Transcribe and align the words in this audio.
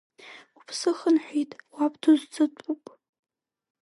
Уԥсы 0.57 0.91
хынҳәит, 0.97 1.51
уаб 1.75 1.93
дузӡатәуп. 2.01 2.83